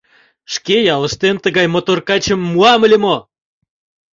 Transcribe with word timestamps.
Шке 0.53 0.77
ялыштем 0.95 1.35
тыгай 1.43 1.67
мотор 1.73 1.99
качым 2.09 2.39
муам 2.51 2.81
ыле 2.87 2.97
мо? 3.05 3.15